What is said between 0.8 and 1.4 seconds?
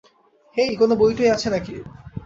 বই টই